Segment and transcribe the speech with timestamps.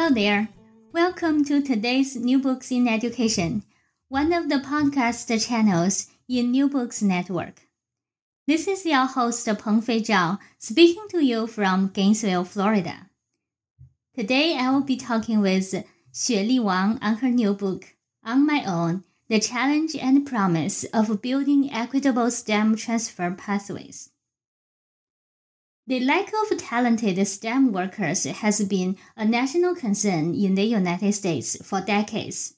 [0.00, 0.48] Hello there.
[0.94, 3.64] Welcome to today's New Books in Education,
[4.08, 7.68] one of the podcast channels in New Books Network.
[8.46, 13.10] This is your host Peng Fei Zhao speaking to you from Gainesville, Florida.
[14.16, 17.94] Today I will be talking with Xueli Wang on her new book,
[18.24, 24.08] On My Own, The Challenge and Promise of Building Equitable STEM Transfer Pathways.
[25.90, 31.56] The lack of talented STEM workers has been a national concern in the United States
[31.66, 32.54] for decades.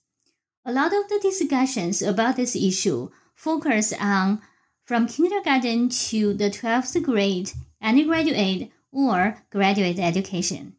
[0.66, 4.42] A lot of the discussions about this issue focus on
[4.84, 10.74] from kindergarten to the 12th grade undergraduate or graduate education.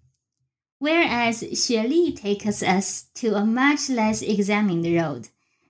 [0.77, 5.29] Whereas Xueli takes us to a much less examined road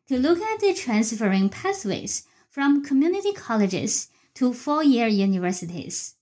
[0.09, 6.15] to look at the transferring pathways from community colleges to four year universities.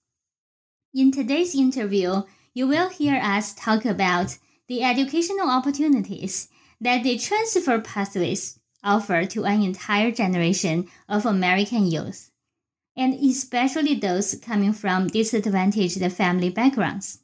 [0.94, 6.50] In today's interview, you will hear us talk about the educational opportunities
[6.82, 12.30] that the transfer pathways offer to an entire generation of American youth,
[12.98, 17.20] and especially those coming from disadvantaged family backgrounds.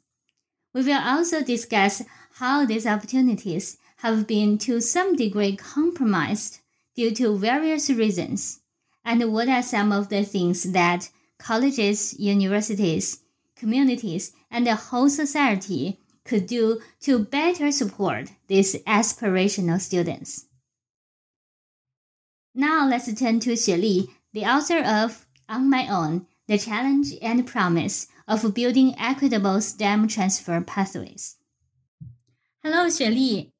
[0.72, 2.02] We will also discuss
[2.36, 6.60] how these opportunities have been to some degree compromised
[6.96, 8.60] due to various reasons,
[9.04, 13.20] and what are some of the things that colleges, universities,
[13.58, 20.46] communities, and the whole society could do to better support these aspirational students.
[22.54, 28.08] Now let's turn to Xueli, the author of On My Own, The Challenge and Promise
[28.26, 31.36] of Building Equitable STEM Transfer Pathways.
[32.62, 33.52] Hello, Xueli.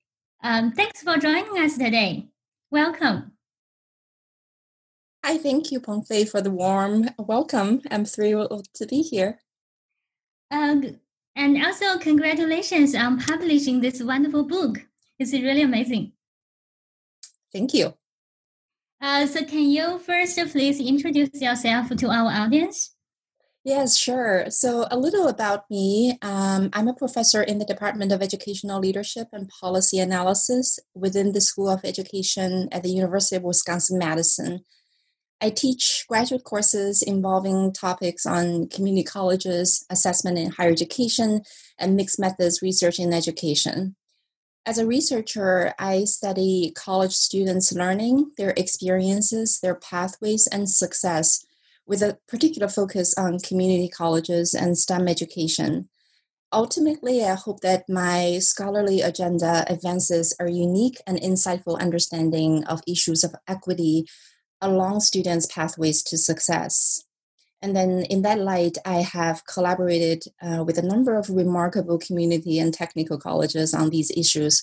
[0.42, 2.28] Um, thanks for joining us today.
[2.70, 3.32] Welcome.
[5.24, 7.80] Hi, thank you, Peng Fei, for the warm welcome.
[7.90, 9.38] I'm thrilled to be here.
[10.50, 10.80] Uh,
[11.36, 14.78] and also, congratulations on publishing this wonderful book.
[15.18, 16.12] It's really amazing.
[17.52, 17.94] Thank you.
[19.00, 22.94] Uh, so, can you first please introduce yourself to our audience?
[23.64, 24.46] Yes, sure.
[24.50, 26.18] So, a little about me.
[26.22, 31.40] Um, I'm a professor in the Department of Educational Leadership and Policy Analysis within the
[31.40, 34.64] School of Education at the University of Wisconsin Madison.
[35.40, 41.42] I teach graduate courses involving topics on community colleges, assessment in higher education,
[41.78, 43.94] and mixed methods research in education.
[44.66, 51.46] As a researcher, I study college students' learning, their experiences, their pathways, and success,
[51.86, 55.88] with a particular focus on community colleges and STEM education.
[56.52, 63.22] Ultimately, I hope that my scholarly agenda advances a unique and insightful understanding of issues
[63.22, 64.06] of equity
[64.60, 67.04] along students' pathways to success.
[67.60, 72.58] And then, in that light, I have collaborated uh, with a number of remarkable community
[72.58, 74.62] and technical colleges on these issues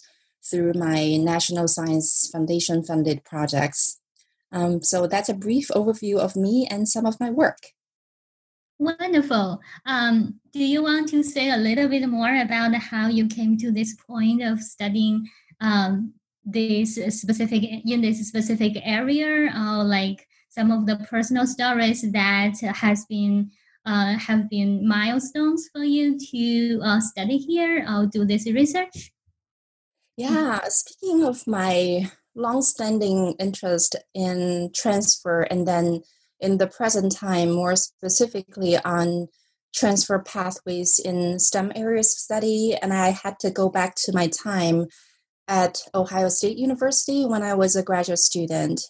[0.49, 3.99] through my National Science Foundation funded projects.
[4.51, 7.73] Um, so, that's a brief overview of me and some of my work.
[8.77, 9.61] Wonderful.
[9.85, 13.71] Um, do you want to say a little bit more about how you came to
[13.71, 15.29] this point of studying
[15.61, 16.13] um,
[16.45, 23.05] this specific in this specific area or like some of the personal stories that has
[23.05, 23.51] been
[23.85, 29.11] uh, have been milestones for you to uh, study here or do this research?
[30.17, 36.01] Yeah speaking of my long-standing interest in transfer and then
[36.39, 39.27] in the present time more specifically on
[39.73, 44.27] transfer pathways in stem areas of study and i had to go back to my
[44.27, 44.85] time
[45.47, 48.81] at Ohio State University when I was a graduate student.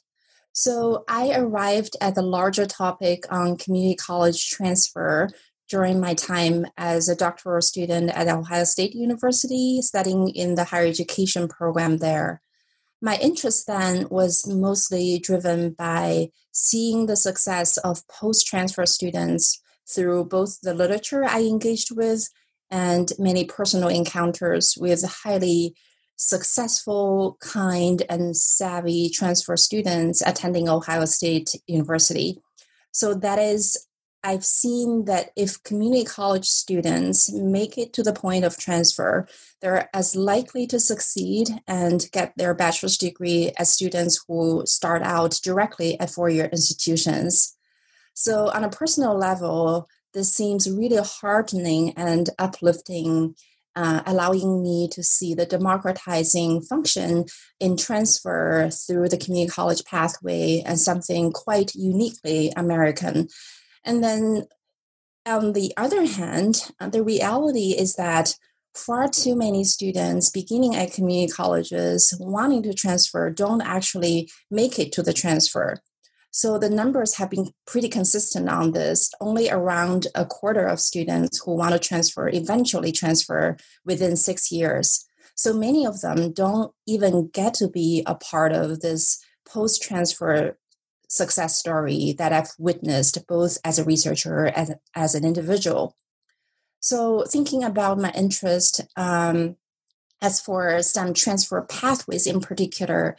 [0.54, 5.30] So I arrived at the larger topic on community college transfer
[5.70, 10.86] during my time as a doctoral student at Ohio State University, studying in the higher
[10.86, 12.42] education program there.
[13.02, 20.26] My interest then was mostly driven by seeing the success of post transfer students through
[20.26, 22.28] both the literature I engaged with
[22.72, 25.76] and many personal encounters with highly
[26.16, 32.40] successful, kind, and savvy transfer students attending Ohio State University.
[32.92, 33.88] So that is,
[34.24, 39.28] I've seen that if community college students make it to the point of transfer,
[39.62, 45.40] they're as likely to succeed and get their bachelor's degree as students who start out
[45.44, 47.56] directly at four year institutions.
[48.14, 53.36] So, on a personal level, this seems really heartening and uplifting
[53.76, 57.26] uh, allowing me to see the democratizing function
[57.60, 63.28] in transfer through the community college pathway and something quite uniquely American.
[63.84, 64.48] And then
[65.26, 68.36] on the other hand, uh, the reality is that
[68.76, 74.92] far too many students beginning at community colleges wanting to transfer don't actually make it
[74.92, 75.78] to the transfer.
[76.36, 79.10] So the numbers have been pretty consistent on this.
[79.22, 83.56] Only around a quarter of students who want to transfer eventually transfer
[83.86, 85.06] within six years.
[85.36, 90.58] So many of them don't even get to be a part of this post transfer
[91.08, 95.96] success story that I've witnessed both as a researcher and as an individual.
[96.82, 99.56] So, thinking about my interest um,
[100.22, 103.16] as for STEM transfer pathways in particular,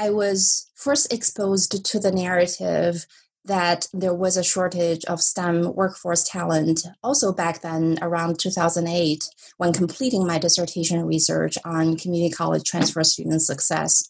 [0.00, 3.06] I was first exposed to the narrative
[3.44, 9.22] that there was a shortage of STEM workforce talent also back then around 2008
[9.58, 14.08] when completing my dissertation research on community college transfer student success.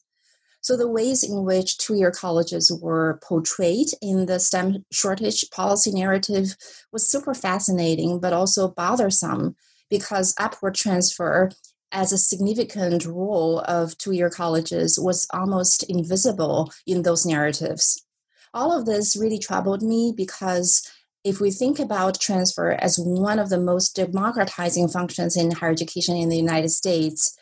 [0.61, 5.91] So, the ways in which two year colleges were portrayed in the STEM shortage policy
[5.91, 6.55] narrative
[6.93, 9.57] was super fascinating, but also bothersome
[9.89, 11.51] because upward transfer
[11.93, 18.05] as a significant role of two year colleges was almost invisible in those narratives.
[18.53, 20.89] All of this really troubled me because
[21.23, 26.17] if we think about transfer as one of the most democratizing functions in higher education
[26.17, 27.37] in the United States,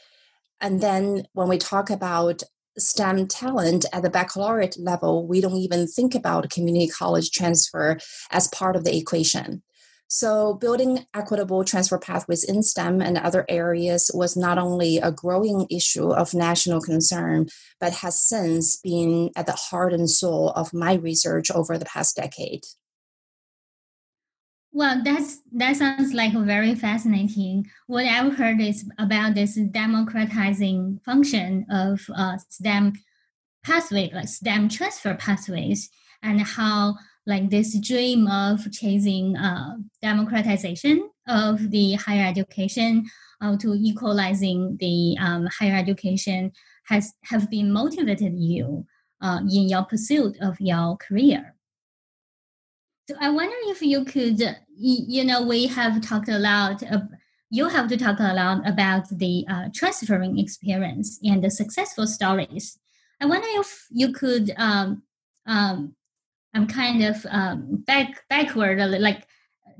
[0.60, 2.42] and then when we talk about
[2.76, 7.98] STEM talent at the baccalaureate level, we don't even think about community college transfer
[8.30, 9.62] as part of the equation.
[10.10, 15.66] So, building equitable transfer pathways in STEM and other areas was not only a growing
[15.70, 20.94] issue of national concern, but has since been at the heart and soul of my
[20.94, 22.64] research over the past decade.
[24.72, 27.66] Well, that's that sounds like a very fascinating.
[27.86, 32.94] What I've heard is about this democratizing function of uh, STEM
[33.62, 35.90] pathway, like STEM transfer pathways,
[36.22, 36.94] and how
[37.28, 43.04] like this dream of chasing uh, democratization of the higher education
[43.42, 46.50] uh, to equalizing the um, higher education
[46.86, 48.86] has have been motivated you
[49.20, 51.54] uh, in your pursuit of your career.
[53.08, 54.40] So I wonder if you could,
[54.76, 56.82] you know, we have talked a lot.
[57.50, 62.78] You have to talk a lot about the uh, transferring experience and the successful stories.
[63.20, 65.02] I wonder if you could um,
[65.46, 65.94] um,
[66.58, 69.22] I'm kind of um, back backward, like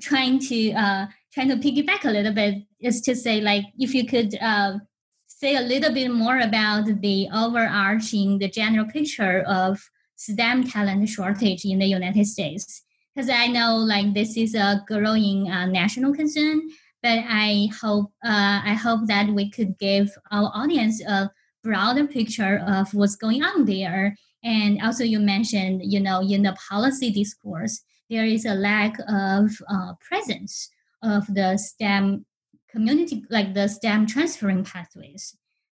[0.00, 4.06] trying to uh, trying to piggyback a little bit, is to say like if you
[4.06, 4.78] could uh,
[5.26, 11.64] say a little bit more about the overarching, the general picture of STEM talent shortage
[11.64, 16.62] in the United States, because I know like this is a growing uh, national concern.
[17.02, 21.32] But I hope uh, I hope that we could give our audience a
[21.64, 24.14] broader picture of what's going on there
[24.44, 29.50] and also, you mentioned, you know, in the policy discourse, there is a lack of
[29.68, 30.70] uh, presence
[31.02, 32.24] of the STEM
[32.70, 35.36] community, like the STEM transferring pathways.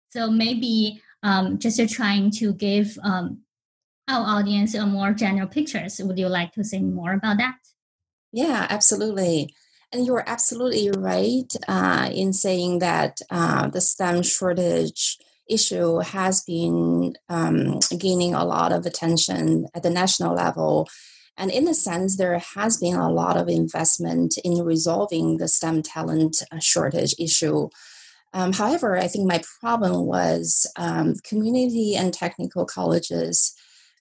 [0.09, 3.41] So maybe um, just trying to give um,
[4.07, 5.99] our audience a more general pictures.
[6.03, 7.57] Would you like to say more about that?
[8.31, 9.53] Yeah, absolutely.
[9.91, 15.17] And you're absolutely right uh, in saying that uh, the STEM shortage
[15.49, 20.87] issue has been um, gaining a lot of attention at the national level.
[21.37, 25.83] And in a sense, there has been a lot of investment in resolving the STEM
[25.83, 27.69] talent uh, shortage issue.
[28.33, 33.55] Um, however, I think my problem was um, community and technical colleges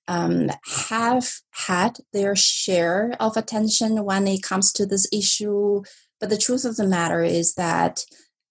[0.09, 0.50] um,
[0.88, 5.83] have had their share of attention when it comes to this issue.
[6.19, 8.05] But the truth of the matter is that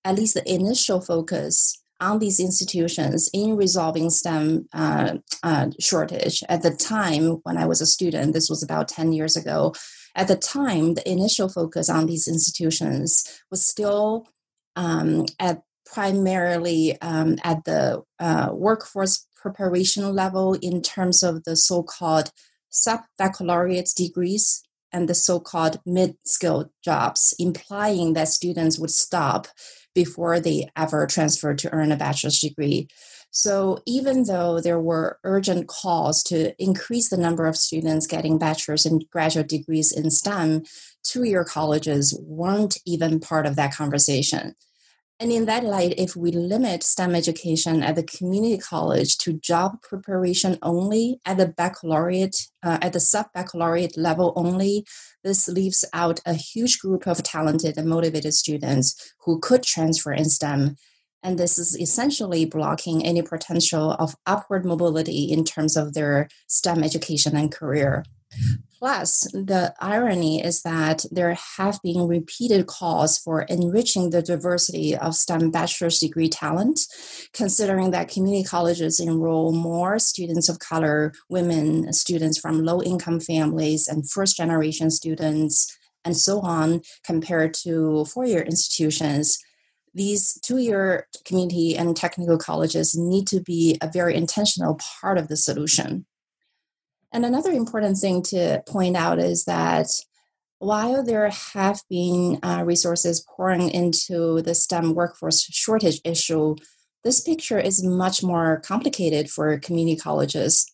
[0.05, 6.43] at least the initial focus on these institutions in resolving STEM uh, uh, shortage.
[6.47, 9.73] At the time when I was a student, this was about 10 years ago,
[10.17, 14.27] at the time, the initial focus on these institutions was still
[14.75, 22.31] um, at primarily um, at the uh, workforce preparation level in terms of the so-called
[22.69, 29.47] sub-baccalaureate degrees and the so called mid-skilled jobs, implying that students would stop
[29.97, 32.87] before they ever transfer to earn a bachelor's degree.
[33.31, 38.85] So, even though there were urgent calls to increase the number of students getting bachelor's
[38.85, 40.65] and graduate degrees in STEM,
[41.01, 44.53] two year colleges weren't even part of that conversation.
[45.19, 49.81] And in that light, if we limit STEM education at the community college to job
[49.81, 54.85] preparation only, at the baccalaureate, uh, at the sub baccalaureate level only,
[55.23, 60.25] this leaves out a huge group of talented and motivated students who could transfer in
[60.25, 60.75] STEM.
[61.23, 66.83] And this is essentially blocking any potential of upward mobility in terms of their STEM
[66.83, 68.03] education and career.
[68.79, 75.15] Plus, the irony is that there have been repeated calls for enriching the diversity of
[75.15, 76.81] STEM bachelor's degree talent,
[77.33, 83.87] considering that community colleges enroll more students of color, women, students from low income families,
[83.87, 85.75] and first generation students,
[86.05, 89.39] and so on, compared to four year institutions.
[89.95, 95.29] These two year community and technical colleges need to be a very intentional part of
[95.29, 96.05] the solution.
[97.11, 99.87] And another important thing to point out is that
[100.59, 106.55] while there have been uh, resources pouring into the STEM workforce shortage issue,
[107.03, 110.71] this picture is much more complicated for community colleges.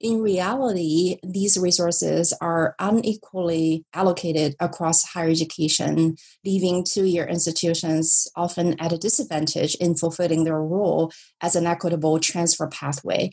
[0.00, 8.80] In reality, these resources are unequally allocated across higher education, leaving two year institutions often
[8.80, 13.30] at a disadvantage in fulfilling their role as an equitable transfer pathway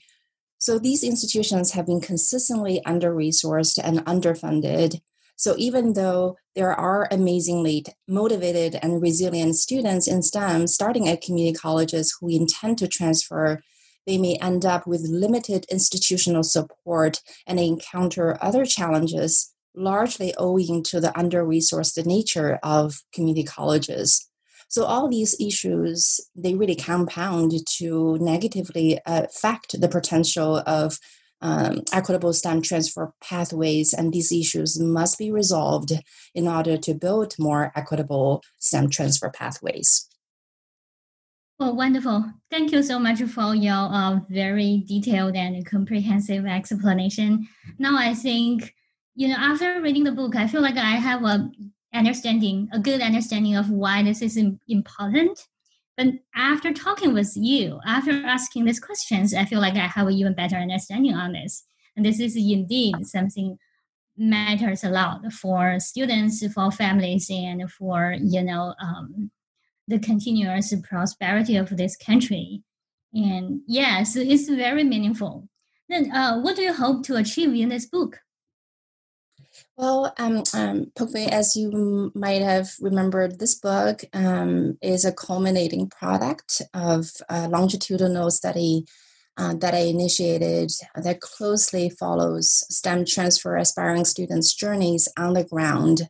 [0.57, 5.01] so these institutions have been consistently under resourced and underfunded.
[5.35, 11.55] So even though there are amazingly motivated and resilient students in STEM starting at community
[11.55, 13.61] colleges who intend to transfer,
[14.07, 20.99] they may end up with limited institutional support and encounter other challenges, largely owing to
[20.99, 24.27] the under resourced nature of community colleges.
[24.67, 30.99] So all these issues, they really compound to negatively affect the potential of
[31.41, 35.93] um, equitable STEM transfer pathways, and these issues must be resolved
[36.33, 40.07] in order to build more equitable STEM transfer pathways.
[41.59, 42.23] Oh, wonderful.
[42.51, 47.47] Thank you so much for your uh, very detailed and comprehensive explanation.
[47.79, 48.75] Now, I think,
[49.15, 51.49] you know, after reading the book, I feel like I have a
[51.93, 55.47] understanding, a good understanding of why this is important.
[55.95, 60.13] But after talking with you, after asking these questions, I feel like I have an
[60.13, 61.65] even better understanding on this.
[61.95, 63.57] And this is indeed something
[64.15, 69.31] matters a lot for students, for families, and for you know um,
[69.87, 72.63] the continuous prosperity of this country.
[73.13, 75.47] And yes, it's very meaningful.
[75.89, 78.19] Then, uh, what do you hope to achieve in this book?
[79.77, 80.91] Well, um, um,
[81.29, 88.31] as you might have remembered, this book um, is a culminating product of a longitudinal
[88.31, 88.85] study
[89.37, 96.09] uh, that I initiated that closely follows STEM transfer aspiring students' journeys on the ground.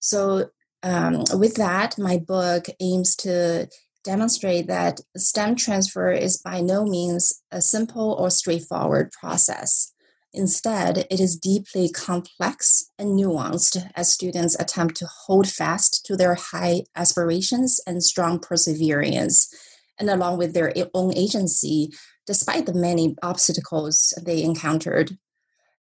[0.00, 0.48] So,
[0.82, 3.68] um, with that, my book aims to
[4.04, 9.91] demonstrate that STEM transfer is by no means a simple or straightforward process.
[10.34, 16.34] Instead, it is deeply complex and nuanced as students attempt to hold fast to their
[16.34, 19.52] high aspirations and strong perseverance,
[19.98, 21.90] and along with their own agency,
[22.26, 25.18] despite the many obstacles they encountered.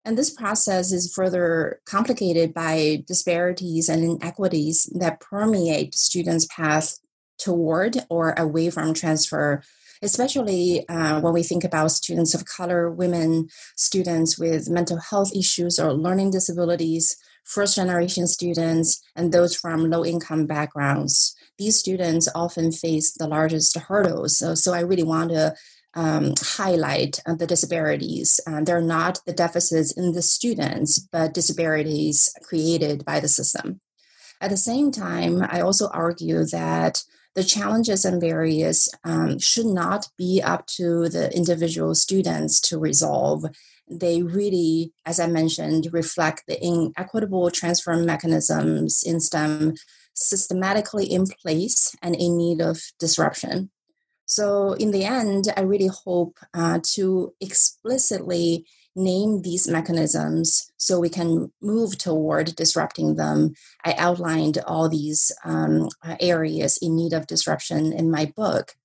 [0.03, 6.97] And this process is further complicated by disparities and inequities that permeate students' path
[7.37, 9.63] toward or away from transfer
[10.01, 15.79] especially uh, when we think about students of color, women, students with mental health issues
[15.79, 21.35] or learning disabilities, first generation students, and those from low income backgrounds.
[21.57, 24.37] These students often face the largest hurdles.
[24.37, 25.53] So, so I really want to
[25.93, 28.39] um, highlight uh, the disparities.
[28.47, 33.81] Uh, they're not the deficits in the students, but disparities created by the system.
[34.39, 37.03] At the same time, I also argue that
[37.35, 43.45] the challenges and barriers um, should not be up to the individual students to resolve.
[43.89, 49.75] They really, as I mentioned, reflect the inequitable transfer mechanisms in STEM
[50.13, 53.71] systematically in place and in need of disruption.
[54.25, 61.09] So, in the end, I really hope uh, to explicitly name these mechanisms so we
[61.09, 63.53] can move toward disrupting them.
[63.85, 68.75] I outlined all these um, areas in need of disruption in my book.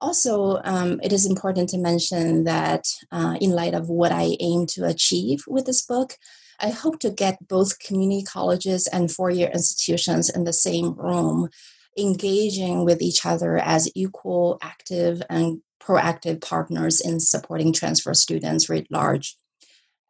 [0.00, 4.66] Also, um, it is important to mention that uh, in light of what I aim
[4.68, 6.14] to achieve with this book,
[6.60, 11.48] I hope to get both community colleges and four year institutions in the same room,
[11.96, 18.86] engaging with each other as equal, active, and proactive partners in supporting transfer students writ
[18.90, 19.36] large.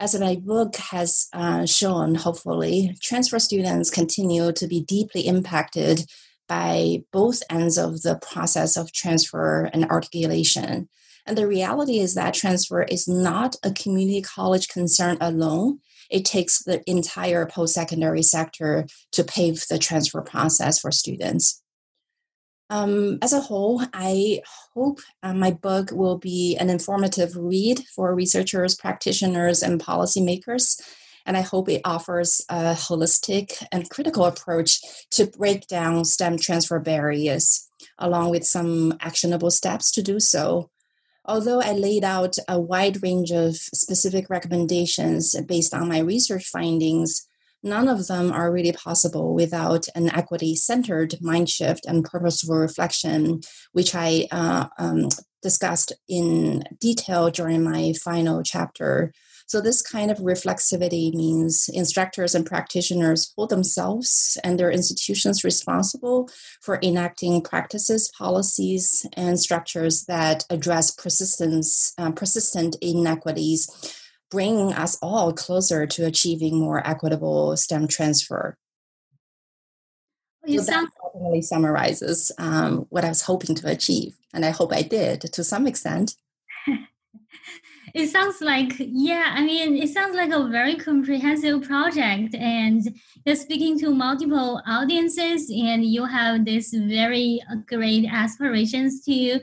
[0.01, 6.05] As my book has uh, shown, hopefully, transfer students continue to be deeply impacted
[6.49, 10.89] by both ends of the process of transfer and articulation.
[11.27, 15.81] And the reality is that transfer is not a community college concern alone.
[16.11, 21.63] It takes the entire post secondary sector to pave the transfer process for students.
[22.71, 24.43] Um, as a whole, I
[24.75, 30.81] hope uh, my book will be an informative read for researchers, practitioners, and policymakers.
[31.25, 34.81] And I hope it offers a holistic and critical approach
[35.13, 40.71] to break down STEM transfer barriers, along with some actionable steps to do so.
[41.25, 47.28] Although I laid out a wide range of specific recommendations based on my research findings,
[47.63, 53.41] none of them are really possible without an equity centered mind shift and purposeful reflection,
[53.73, 55.09] which I uh, um,
[55.43, 59.13] discussed in detail during my final chapter.
[59.47, 66.29] So, this kind of reflexivity means instructors and practitioners hold themselves and their institutions responsible
[66.61, 73.71] for enacting practices, policies, and structures that address persistence, uh, persistent inequities,
[74.31, 78.57] bringing us all closer to achieving more equitable STEM transfer.
[80.45, 84.51] You so sound- that ultimately summarizes um, what I was hoping to achieve, and I
[84.51, 86.15] hope I did to some extent
[87.95, 92.83] it sounds like yeah i mean it sounds like a very comprehensive project and
[93.25, 99.41] you're speaking to multiple audiences and you have this very great aspirations to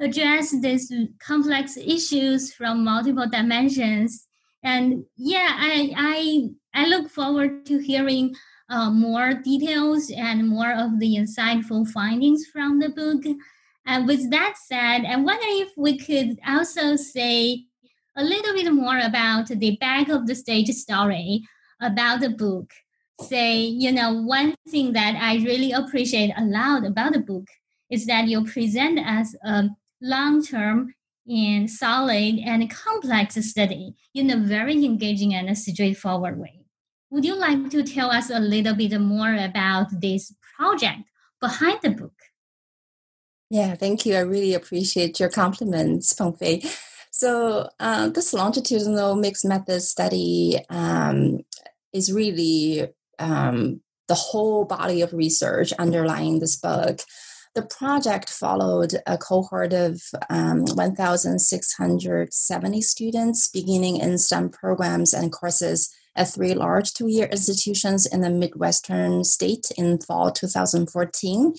[0.00, 4.26] address these complex issues from multiple dimensions
[4.62, 8.34] and yeah i i i look forward to hearing
[8.68, 13.22] uh, more details and more of the insightful findings from the book
[13.86, 17.64] and with that said i wonder if we could also say
[18.16, 21.42] a little bit more about the back of the stage story
[21.80, 22.70] about the book.
[23.22, 27.46] Say, you know, one thing that I really appreciate a lot about the book
[27.90, 29.68] is that you present as a
[30.00, 30.94] long term
[31.28, 36.60] and solid and complex study in a very engaging and straightforward way.
[37.10, 41.02] Would you like to tell us a little bit more about this project
[41.40, 42.14] behind the book?
[43.50, 44.14] Yeah, thank you.
[44.14, 46.64] I really appreciate your compliments, Pengfei.
[47.10, 51.40] So uh, this longitudinal mixed method study um,
[51.92, 57.00] is really um, the whole body of research underlying this book.
[57.54, 65.92] The project followed a cohort of um, 1,670 students beginning in STEM programs and courses
[66.14, 71.54] at three large two year institutions in the Midwestern state in fall 2014.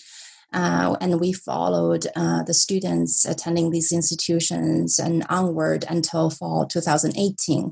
[0.54, 7.72] Uh, and we followed uh, the students attending these institutions and onward until fall 2018.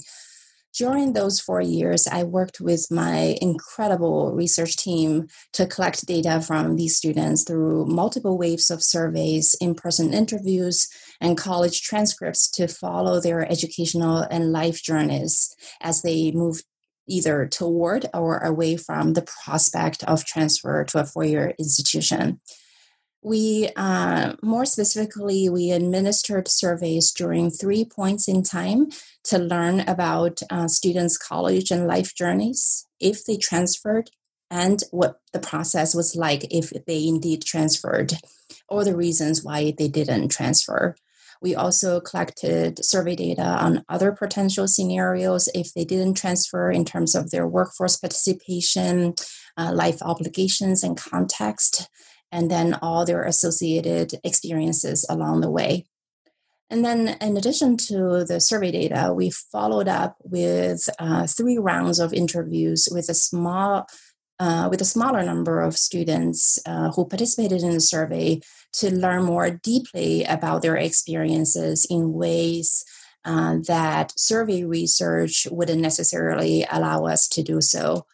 [0.79, 6.77] During those four years, I worked with my incredible research team to collect data from
[6.77, 10.87] these students through multiple waves of surveys, in person interviews,
[11.19, 16.63] and college transcripts to follow their educational and life journeys as they moved
[17.09, 22.39] either toward or away from the prospect of transfer to a four year institution.
[23.29, 28.87] We, uh, more specifically, we administered surveys during three points in time
[29.25, 34.09] to learn about uh, students' college and life journeys, if they transferred,
[34.49, 38.13] and what the process was like if they indeed transferred,
[38.67, 40.95] or the reasons why they didn't transfer.
[41.39, 47.13] We also collected survey data on other potential scenarios if they didn't transfer in terms
[47.13, 49.13] of their workforce participation,
[49.55, 51.87] uh, life obligations, and context
[52.31, 55.85] and then all their associated experiences along the way.
[56.69, 61.99] And then, in addition to the survey data, we followed up with uh, three rounds
[61.99, 63.87] of interviews with a small,
[64.39, 68.39] uh, with a smaller number of students uh, who participated in the survey
[68.73, 72.85] to learn more deeply about their experiences in ways
[73.25, 78.05] uh, that survey research wouldn't necessarily allow us to do so.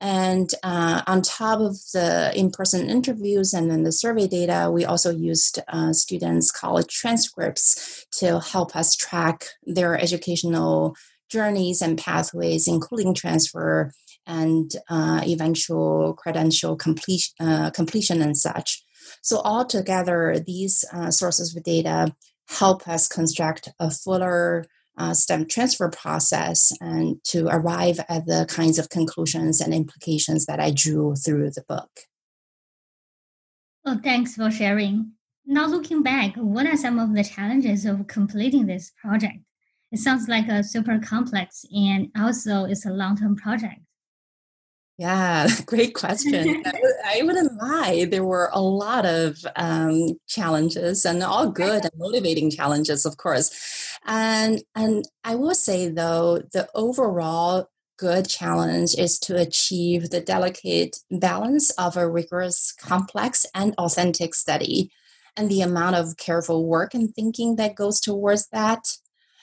[0.00, 4.84] And uh, on top of the in person interviews and then the survey data, we
[4.84, 10.94] also used uh, students' college transcripts to help us track their educational
[11.30, 13.92] journeys and pathways, including transfer
[14.26, 18.82] and uh, eventual credential completion, uh, completion and such.
[19.22, 22.14] So, altogether, these uh, sources of data
[22.48, 28.78] help us construct a fuller uh, STEM transfer process and to arrive at the kinds
[28.78, 31.90] of conclusions and implications that I drew through the book.
[33.84, 35.12] Well, thanks for sharing.
[35.46, 39.38] Now, looking back, what are some of the challenges of completing this project?
[39.92, 43.80] It sounds like a super complex and also it's a long term project.
[44.96, 46.62] Yeah, great question.
[47.06, 48.06] I wouldn't lie.
[48.08, 53.83] There were a lot of um, challenges and all good and motivating challenges, of course.
[54.06, 60.98] And, and I will say, though, the overall good challenge is to achieve the delicate
[61.10, 64.90] balance of a rigorous, complex, and authentic study
[65.36, 68.84] and the amount of careful work and thinking that goes towards that.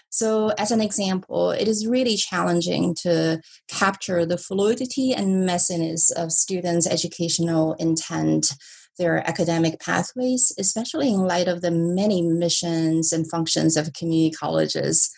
[0.10, 6.34] So, as an example, it is really challenging to capture the fluidity and messiness of
[6.34, 8.54] students' educational intent,
[8.97, 15.10] their academic pathways, especially in light of the many missions and functions of community colleges.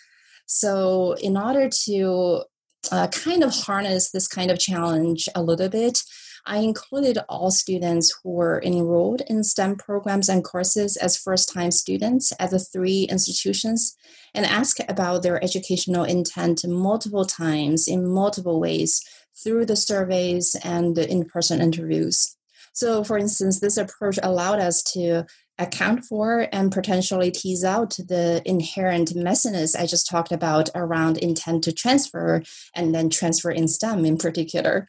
[0.45, 2.43] So, in order to
[2.91, 6.03] uh, kind of harness this kind of challenge a little bit,
[6.45, 11.71] I included all students who were enrolled in STEM programs and courses as first time
[11.71, 13.95] students at the three institutions
[14.33, 19.01] and asked about their educational intent multiple times in multiple ways
[19.41, 22.35] through the surveys and the in person interviews.
[22.73, 25.25] So, for instance, this approach allowed us to
[25.59, 31.63] account for and potentially tease out the inherent messiness I just talked about around intent
[31.65, 32.41] to transfer
[32.75, 34.87] and then transfer in STEM in particular.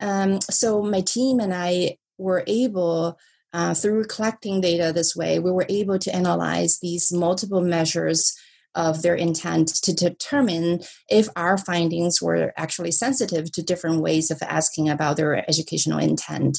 [0.00, 3.18] Um, so my team and I were able,
[3.52, 8.36] uh, through collecting data this way, we were able to analyze these multiple measures
[8.74, 14.40] of their intent to determine if our findings were actually sensitive to different ways of
[14.42, 16.58] asking about their educational intent.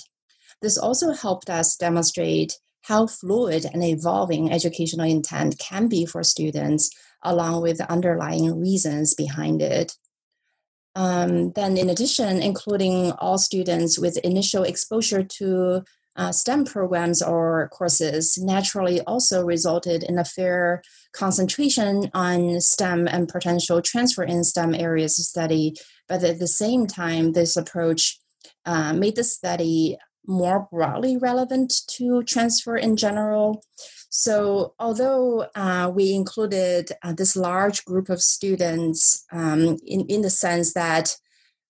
[0.64, 6.90] This also helped us demonstrate how fluid and evolving educational intent can be for students,
[7.22, 9.92] along with the underlying reasons behind it.
[10.96, 15.84] Um, then, in addition, including all students with initial exposure to
[16.16, 23.28] uh, STEM programs or courses naturally also resulted in a fair concentration on STEM and
[23.28, 25.74] potential transfer in STEM areas of study.
[26.08, 28.20] But at the same time, this approach
[28.66, 33.64] uh, made the study more broadly relevant to transfer in general.
[34.10, 40.30] So, although uh, we included uh, this large group of students um, in, in the
[40.30, 41.18] sense that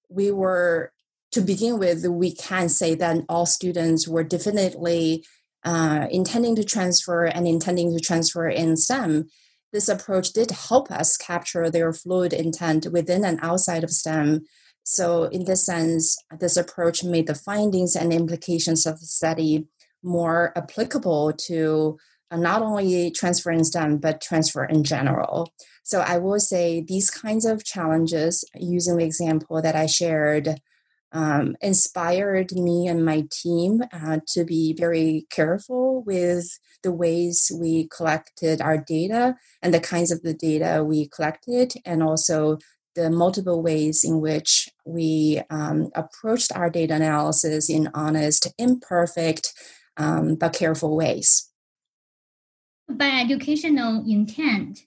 [0.10, 0.92] we were,
[1.32, 5.26] to begin with, we can say that all students were definitely
[5.64, 9.30] uh, intending to transfer and intending to transfer in STEM,
[9.72, 14.46] this approach did help us capture their fluid intent within and outside of STEM.
[14.84, 19.68] So, in this sense, this approach made the findings and implications of the study
[20.04, 21.98] more applicable to
[22.32, 25.52] not only transfer in STEM, but transfer in general.
[25.84, 30.60] So I will say these kinds of challenges, using the example that I shared,
[31.12, 37.88] um, inspired me and my team uh, to be very careful with the ways we
[37.96, 42.58] collected our data and the kinds of the data we collected, and also
[42.96, 49.54] the multiple ways in which we um, approached our data analysis in honest, imperfect,
[49.98, 51.50] um, but careful ways.
[52.90, 54.80] By educational intent,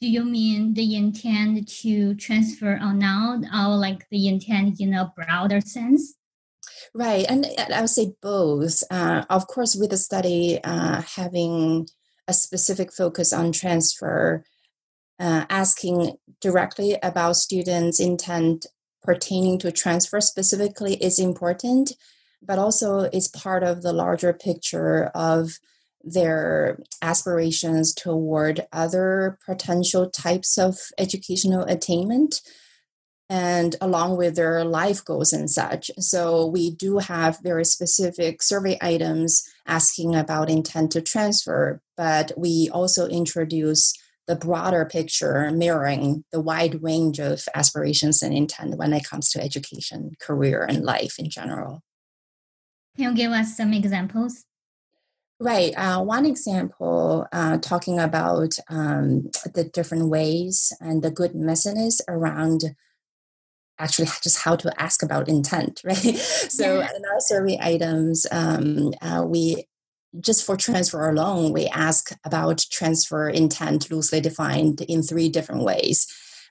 [0.00, 5.12] do you mean the intent to transfer or not, or like the intent in a
[5.16, 6.14] broader sense?
[6.94, 8.82] Right, and I would say both.
[8.90, 11.88] Uh, of course, with the study uh, having
[12.28, 14.44] a specific focus on transfer,
[15.18, 18.66] uh, asking directly about students' intent
[19.04, 21.92] pertaining to transfer specifically is important,
[22.42, 25.58] but also is part of the larger picture of
[26.02, 32.40] their aspirations toward other potential types of educational attainment
[33.30, 35.90] and along with their life goals and such.
[35.98, 42.68] So we do have very specific survey items asking about intent to transfer, but we
[42.70, 43.94] also introduce
[44.26, 49.42] the broader picture mirroring the wide range of aspirations and intent when it comes to
[49.42, 51.82] education, career, and life in general.
[52.96, 54.44] Can you give us some examples?
[55.40, 55.74] Right.
[55.76, 62.76] Uh, one example, uh, talking about um, the different ways and the good messiness around
[63.78, 65.96] actually just how to ask about intent, right?
[66.16, 66.88] so yeah.
[66.96, 69.66] in our survey items, um, uh, we
[70.20, 76.06] just for transfer alone, we ask about transfer intent loosely defined in three different ways.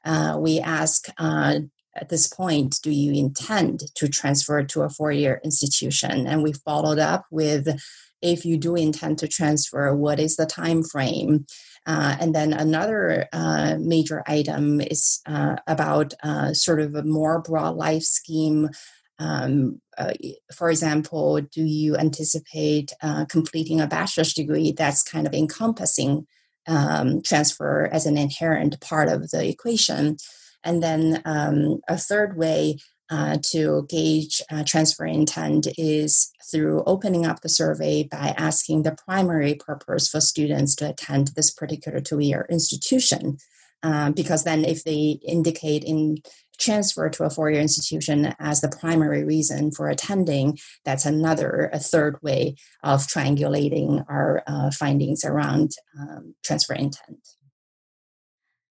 [0.06, 1.60] Uh, we ask uh,
[1.96, 6.28] at this point, do you intend to transfer to a four year institution?
[6.28, 7.80] And we followed up with
[8.22, 11.46] if you do intend to transfer, what is the time frame?
[11.86, 17.42] Uh, and then another uh, major item is uh, about uh, sort of a more
[17.42, 18.70] broad life scheme.
[19.20, 20.14] Um, uh,
[20.54, 26.28] for example, do you anticipate uh, completing a bachelor's degree that's kind of encompassing
[26.68, 30.18] um, transfer as an inherent part of the equation?
[30.64, 32.78] And then um, a third way
[33.10, 38.98] uh, to gauge uh, transfer intent is through opening up the survey by asking the
[39.06, 43.38] primary purpose for students to attend this particular two year institution.
[43.84, 46.18] Um, because then, if they indicate in
[46.60, 51.80] transfer to a four year institution as the primary reason for attending, that's another, a
[51.80, 57.28] third way of triangulating our uh, findings around um, transfer intent.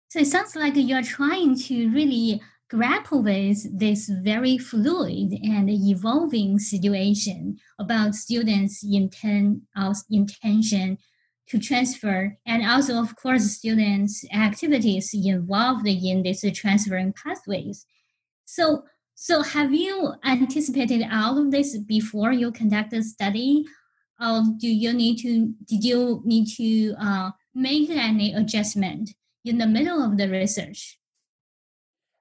[0.08, 2.40] So it sounds like you're trying to really
[2.72, 10.96] grapple with this very fluid and evolving situation about students' intent, uh, intention
[11.48, 17.86] to transfer, and also, of course, students' activities involved in these transferring pathways.
[18.44, 23.64] So, so have you anticipated all of this before you conduct the study,
[24.20, 25.52] or do you need to?
[25.66, 29.10] Did you need to uh, make any adjustment
[29.44, 30.98] in the middle of the research?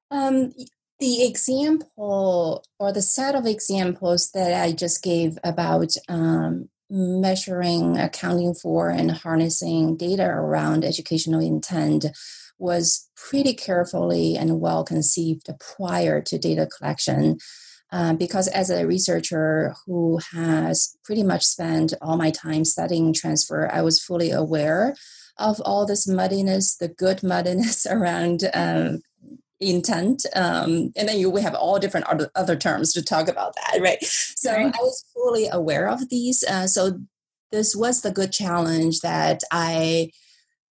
[0.10, 0.52] Um,
[1.00, 8.54] the example or the set of examples that I just gave about um, measuring, accounting
[8.54, 12.06] for, and harnessing data around educational intent
[12.60, 17.40] was pretty carefully and well conceived prior to data collection.
[17.94, 23.70] Uh, because as a researcher who has pretty much spent all my time studying transfer,
[23.72, 24.96] I was fully aware
[25.38, 29.02] of all this muddiness, the good muddiness around um,
[29.62, 33.56] intent um, and then you we have all different other, other terms to talk about
[33.56, 34.74] that right so right.
[34.76, 37.00] i was fully aware of these uh, so
[37.52, 40.10] this was the good challenge that i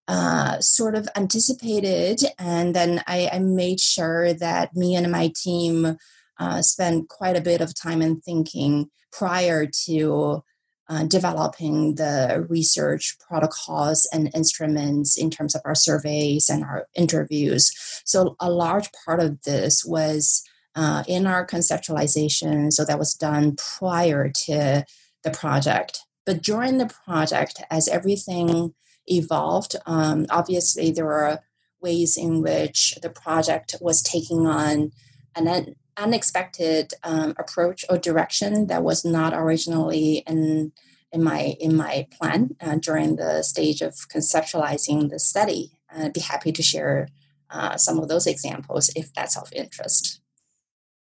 [0.08, 5.96] uh, sort of anticipated and then I, I, made sure that me and my team
[6.40, 10.42] uh, spent quite a bit of time and thinking prior to
[10.90, 17.72] uh, developing the research protocols and instruments in terms of our surveys and our interviews.
[18.04, 20.42] So, a large part of this was
[20.74, 24.84] uh, in our conceptualization, so that was done prior to
[25.22, 26.00] the project.
[26.26, 28.74] But during the project, as everything
[29.06, 31.38] evolved, um, obviously there were
[31.80, 34.90] ways in which the project was taking on
[35.36, 40.72] an unexpected um, approach or direction that was not originally in
[41.12, 45.72] in my in my plan uh, during the stage of conceptualizing the study.
[45.90, 47.08] I'd be happy to share
[47.50, 50.20] uh, some of those examples if that's of interest.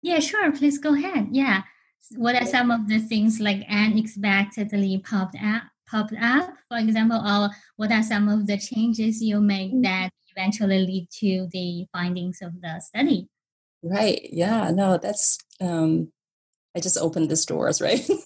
[0.02, 0.52] Yeah, sure.
[0.52, 1.28] Please go ahead.
[1.32, 1.64] Yeah,
[2.16, 5.64] what are some of the things like unexpectedly popped up?
[5.90, 9.82] Popped up, for example, or what are some of the changes you make mm-hmm.
[9.82, 13.28] that eventually lead to the findings of the study?
[13.84, 14.28] Right.
[14.32, 14.72] Yeah.
[14.72, 15.38] No, that's.
[15.62, 16.12] Um,
[16.76, 18.08] I just opened this doors, right?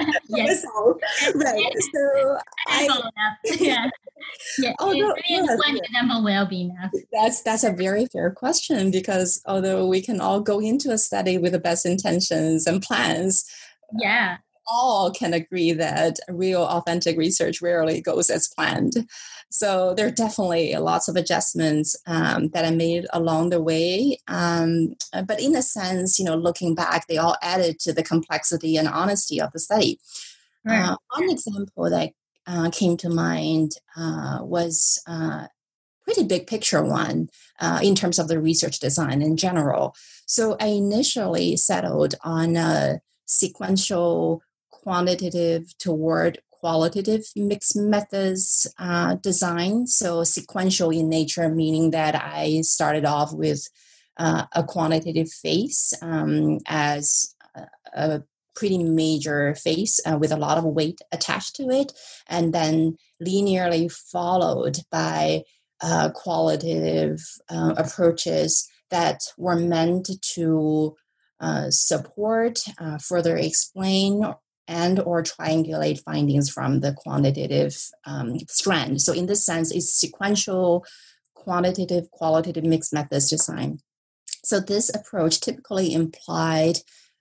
[0.28, 0.64] yes.
[1.34, 1.72] right.
[1.94, 2.88] So I.
[3.58, 3.88] Yeah.
[4.58, 4.74] Yeah.
[4.78, 6.90] Oh, no, yes, one example will be enough.
[7.12, 11.38] That's that's a very fair question because although we can all go into a study
[11.38, 13.50] with the best intentions and plans,
[13.98, 19.08] yeah, all can agree that real authentic research rarely goes as planned.
[19.50, 24.18] So there are definitely lots of adjustments um, that I made along the way.
[24.28, 24.94] Um,
[25.26, 28.86] but in a sense, you know, looking back, they all added to the complexity and
[28.88, 29.98] honesty of the study.
[30.64, 30.90] Right.
[30.90, 32.12] Uh, one example that
[32.46, 35.46] uh, came to mind uh, was uh,
[36.04, 37.28] pretty big picture one
[37.60, 39.94] uh, in terms of the research design in general.
[40.26, 49.86] So I initially settled on a sequential quantitative toward qualitative mixed methods uh, design.
[49.86, 53.66] So sequential in nature, meaning that I started off with
[54.16, 57.34] uh, a quantitative phase um, as
[57.94, 58.22] a
[58.54, 61.92] pretty major phase uh, with a lot of weight attached to it,
[62.28, 65.42] and then linearly followed by
[65.80, 70.94] uh, qualitative uh, approaches that were meant to
[71.40, 74.34] uh, support, uh, further explain,
[74.70, 79.02] and or triangulate findings from the quantitative um, strand.
[79.02, 80.86] So in this sense, it's sequential,
[81.34, 83.80] quantitative, qualitative mixed methods design.
[84.44, 86.78] So this approach typically implied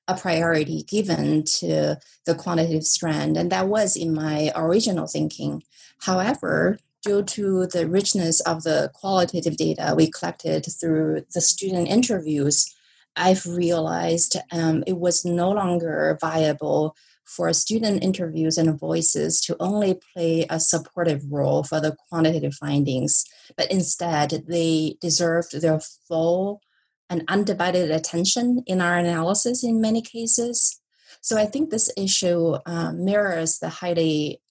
[0.07, 5.63] a priority given to the quantitative strand, and that was in my original thinking.
[6.01, 12.75] However, due to the richness of the qualitative data we collected through the student interviews,
[13.15, 16.95] I've realized um, it was no longer viable
[17.29, 23.23] for student interviews and voices to only play a supportive role for the quantitative findings,
[23.55, 26.61] but instead they deserved their full
[27.09, 30.81] and undivided attention in our analysis in many cases.
[31.21, 34.41] So I think this issue uh, mirrors the highly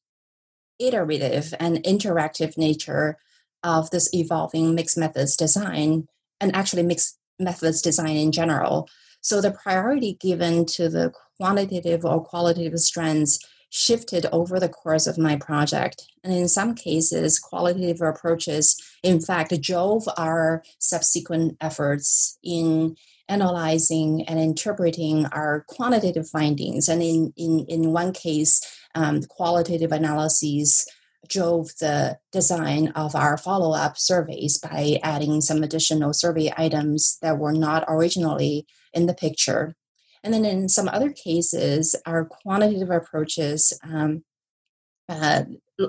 [0.79, 3.17] iterative and interactive nature
[3.65, 6.07] of this evolving mixed methods design
[6.41, 8.89] and actually mixed methods design in general.
[9.21, 13.39] So the priority given to the quantitative or qualitative strands
[13.71, 16.05] shifted over the course of my project.
[16.25, 22.97] And in some cases, qualitative approaches, in fact, drove our subsequent efforts in
[23.29, 26.89] analyzing and interpreting our quantitative findings.
[26.89, 28.63] And in, in, in one case,
[28.95, 30.89] um, qualitative analyses
[31.29, 37.39] drove the design of our follow up surveys by adding some additional survey items that
[37.39, 39.75] were not originally in the picture.
[40.23, 44.25] And then in some other cases, our quantitative approaches, um,
[45.09, 45.45] uh,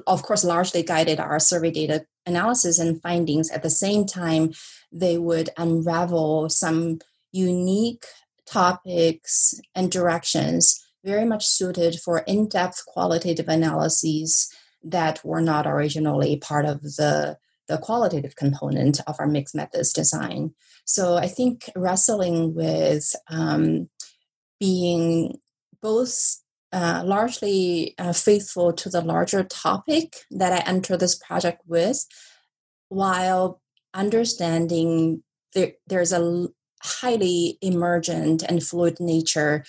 [0.07, 3.49] of course, largely guided our survey data analysis and findings.
[3.49, 4.53] At the same time,
[4.91, 6.99] they would unravel some
[7.31, 8.05] unique
[8.45, 14.51] topics and directions very much suited for in depth qualitative analyses
[14.83, 20.53] that were not originally part of the, the qualitative component of our mixed methods design.
[20.89, 23.89] So I think wrestling with um,
[24.59, 25.37] being
[25.83, 26.37] both
[26.73, 32.07] uh, largely uh, faithful to the larger topic that I enter this project with,
[32.87, 33.61] while
[33.93, 35.21] understanding
[35.53, 36.47] there, there's a
[36.81, 39.65] highly emergent and fluid nature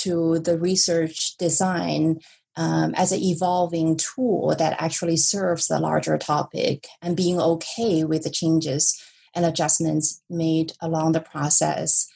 [0.00, 2.18] to the research design
[2.56, 8.24] um, as an evolving tool that actually serves the larger topic and being okay with
[8.24, 9.00] the changes
[9.34, 12.08] and adjustments made along the process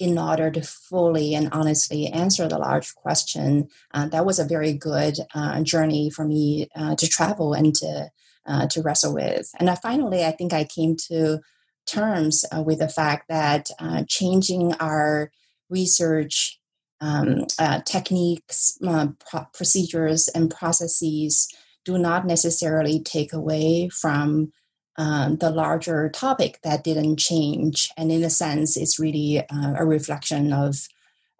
[0.00, 3.68] in order to fully and honestly answer the large question.
[3.92, 8.10] Uh, that was a very good uh, journey for me uh, to travel and to
[8.46, 9.50] uh, to wrestle with.
[9.60, 11.40] And finally, I think I came to
[11.86, 15.30] terms uh, with the fact that uh, changing our
[15.68, 16.58] research
[17.02, 17.46] um,
[17.84, 21.48] techniques, pro- procedures, and processes
[21.84, 24.52] do not necessarily take away from
[25.00, 27.88] um, the larger topic that didn't change.
[27.96, 30.76] And in a sense, it's really uh, a reflection of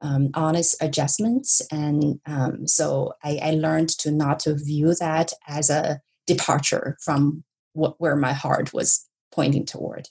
[0.01, 1.61] um, honest adjustments.
[1.71, 7.45] And um, so I, I, learned to not to view that as a departure from
[7.75, 10.09] what, where my heart was pointing toward.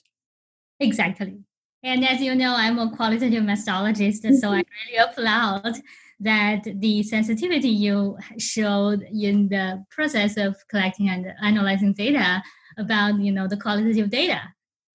[0.78, 1.40] Exactly.
[1.82, 5.80] And as you know, I'm a qualitative methodologist, so I really applaud
[6.20, 12.44] that the sensitivity you showed in the process of collecting and analyzing data
[12.80, 14.40] about you know the qualitative data.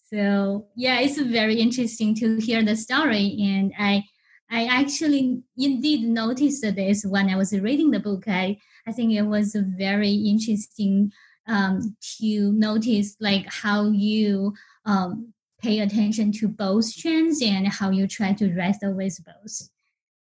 [0.03, 3.37] So yeah it's very interesting to hear the story.
[3.39, 4.03] And i
[4.49, 8.27] i actually indeed noticed this when i was reading the book.
[8.27, 11.11] I i think it was very interesting
[11.47, 14.53] um, to notice like how you
[14.85, 19.69] um, pay attention to both trends and how you try to wrestle with both.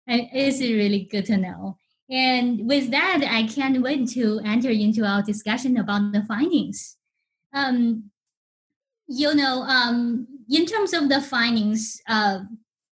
[0.09, 1.77] And it's really good to know.
[2.11, 6.97] And with that i can't wait to enter into our discussion about the findings
[7.53, 8.11] um,
[9.07, 12.41] you know, um, in terms of the findings, uh,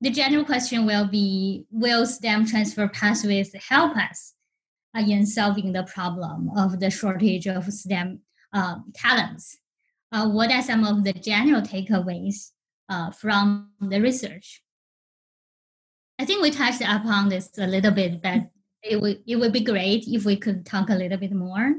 [0.00, 4.34] the general question will be Will STEM transfer pathways help us
[4.96, 8.20] uh, in solving the problem of the shortage of STEM
[8.52, 9.58] uh, talents?
[10.12, 12.50] Uh, what are some of the general takeaways
[12.88, 14.62] uh, from the research?
[16.18, 18.50] I think we touched upon this a little bit, but
[18.82, 21.74] it would, it would be great if we could talk a little bit more.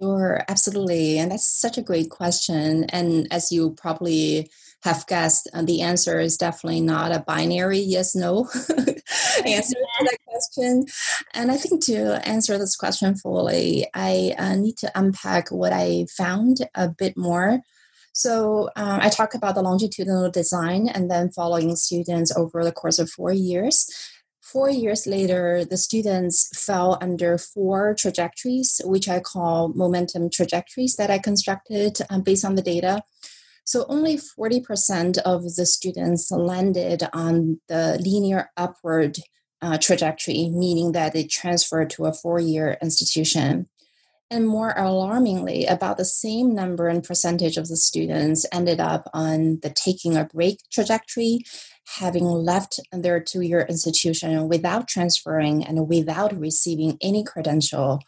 [0.00, 1.18] Sure, absolutely.
[1.18, 2.84] And that's such a great question.
[2.84, 4.50] And as you probably
[4.82, 8.48] have guessed, uh, the answer is definitely not a binary yes no
[9.44, 10.86] answer to that question.
[11.34, 16.06] And I think to answer this question fully, I uh, need to unpack what I
[16.16, 17.60] found a bit more.
[18.12, 22.98] So uh, I talk about the longitudinal design and then following students over the course
[22.98, 23.86] of four years.
[24.40, 31.10] Four years later, the students fell under four trajectories, which I call momentum trajectories that
[31.10, 33.02] I constructed um, based on the data.
[33.64, 39.18] So only 40% of the students landed on the linear upward
[39.62, 43.68] uh, trajectory, meaning that they transferred to a four year institution.
[44.32, 49.58] And more alarmingly, about the same number and percentage of the students ended up on
[49.62, 51.44] the taking a break trajectory,
[51.98, 58.00] having left their two year institution without transferring and without receiving any credential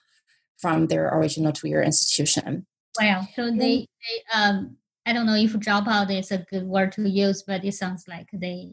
[0.58, 2.66] from their original two year institution.
[3.00, 3.26] Wow.
[3.34, 7.42] So they, they, um, I don't know if dropout is a good word to use,
[7.42, 8.70] but it sounds like they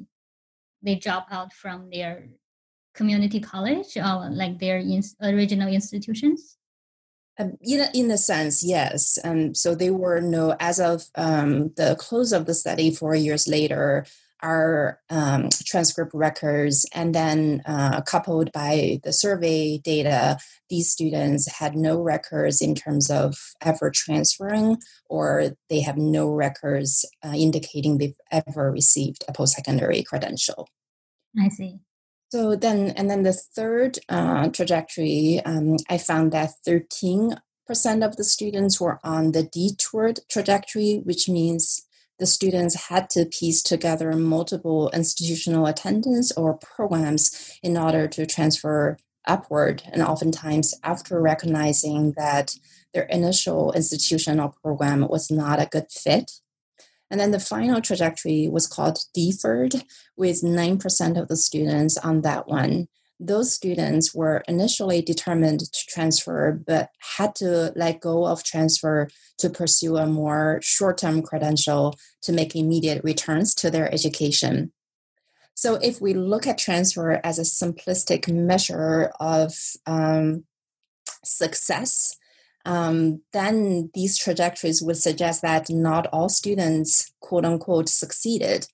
[0.81, 2.29] they drop out from their
[2.93, 6.57] community college or like their in, original institutions?
[7.37, 9.17] Um, in, a, in a sense, yes.
[9.23, 13.47] Um, so they were no, as of um, the close of the study four years
[13.47, 14.05] later,
[14.41, 20.37] our um, transcript records and then uh, coupled by the survey data,
[20.69, 24.77] these students had no records in terms of ever transferring
[25.09, 30.67] or they have no records uh, indicating they've ever received a post-secondary credential.
[31.39, 31.79] I see.
[32.31, 37.35] So then, and then the third uh, trajectory, um, I found that 13%
[38.05, 41.87] of the students were on the detoured trajectory, which means
[42.19, 48.97] the students had to piece together multiple institutional attendance or programs in order to transfer
[49.25, 49.83] upward.
[49.91, 52.55] And oftentimes, after recognizing that
[52.93, 56.31] their initial institutional program was not a good fit.
[57.11, 59.83] And then the final trajectory was called deferred,
[60.15, 62.87] with 9% of the students on that one
[63.19, 69.49] those students were initially determined to transfer but had to let go of transfer to
[69.49, 74.71] pursue a more short-term credential to make immediate returns to their education.
[75.53, 79.53] So if we look at transfer as a simplistic measure of
[79.85, 80.45] um,
[81.25, 82.15] success
[82.65, 88.67] um, then these trajectories would suggest that not all students quote unquote succeeded.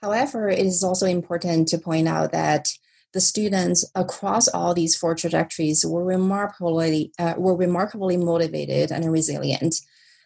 [0.00, 2.68] However it is also important to point out that
[3.12, 9.76] the students across all these four trajectories were remarkably uh, were remarkably motivated and resilient.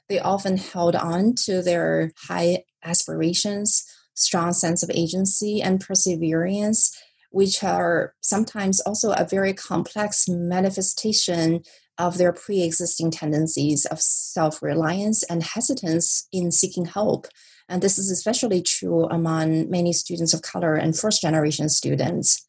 [0.09, 3.85] They often held on to their high aspirations,
[4.15, 6.97] strong sense of agency, and perseverance,
[7.31, 11.63] which are sometimes also a very complex manifestation
[11.99, 17.27] of their pre-existing tendencies of self-reliance and hesitance in seeking help.
[17.69, 22.46] And this is especially true among many students of color and first generation students.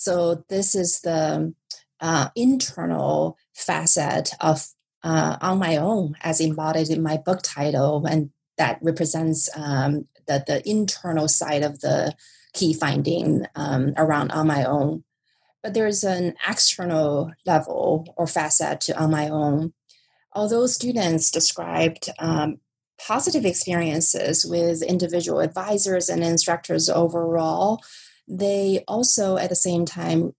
[0.00, 1.52] So this is the
[2.00, 4.66] uh, internal facet of
[5.04, 10.42] uh, on my own, as embodied in my book title, and that represents um, the
[10.46, 12.14] the internal side of the
[12.54, 15.04] key finding um, around on my own.
[15.62, 19.74] But there's an external level or facet to on my own.
[20.32, 22.60] Although students described um,
[22.98, 27.82] positive experiences with individual advisors and instructors overall,
[28.30, 30.34] they also at the same time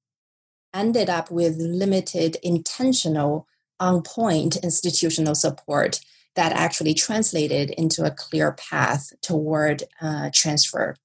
[0.73, 3.47] ended up with limited intentional
[3.79, 5.99] on point institutional support
[6.35, 10.95] that actually translated into a clear path toward uh, transfer.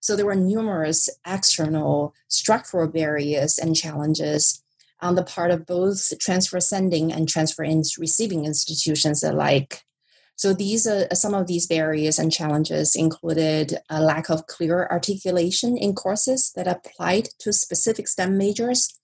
[0.00, 4.62] So there were numerous external structural barriers and challenges
[5.00, 9.82] on the part of both transfer sending and transfer in receiving institutions alike.
[10.38, 15.76] So these are some of these barriers and challenges included a lack of clear articulation
[15.76, 18.96] in courses that applied to specific STEM majors.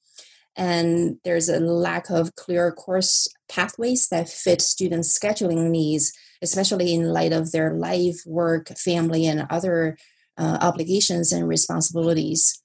[0.56, 7.12] And there's a lack of clear course pathways that fit students' scheduling needs, especially in
[7.12, 9.98] light of their life, work, family, and other
[10.38, 12.62] uh, obligations and responsibilities.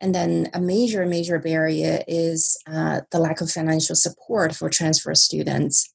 [0.00, 5.14] And then a major, major barrier is uh, the lack of financial support for transfer
[5.14, 5.92] students.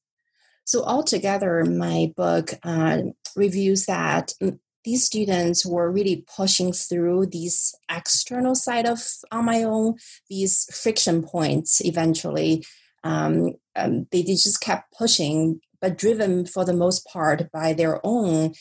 [0.64, 3.02] So, altogether, my book uh,
[3.36, 9.00] reviews that mm, these students were really pushing through these external side of
[9.30, 9.96] on my own,
[10.28, 12.64] these friction points eventually.
[13.04, 18.04] Um, um, they, they just kept pushing, but driven for the most part by their
[18.04, 18.54] own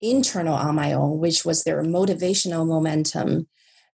[0.00, 3.48] internal on my own, which was their motivational momentum.